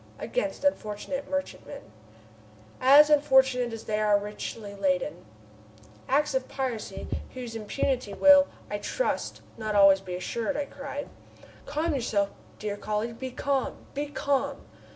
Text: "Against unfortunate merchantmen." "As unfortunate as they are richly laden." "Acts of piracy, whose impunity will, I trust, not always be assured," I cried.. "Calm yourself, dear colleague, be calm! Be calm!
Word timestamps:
"Against 0.17 0.63
unfortunate 0.63 1.29
merchantmen." 1.29 1.91
"As 2.79 3.11
unfortunate 3.11 3.71
as 3.71 3.83
they 3.83 3.99
are 3.99 4.17
richly 4.17 4.73
laden." 4.73 5.25
"Acts 6.09 6.33
of 6.33 6.47
piracy, 6.47 7.07
whose 7.35 7.55
impunity 7.55 8.11
will, 8.15 8.47
I 8.67 8.79
trust, 8.79 9.41
not 9.59 9.75
always 9.75 10.01
be 10.01 10.15
assured," 10.15 10.57
I 10.57 10.65
cried.. 10.65 11.07
"Calm 11.67 11.93
yourself, 11.93 12.31
dear 12.57 12.77
colleague, 12.77 13.19
be 13.19 13.29
calm! 13.29 13.75
Be 13.93 14.07
calm! 14.07 14.65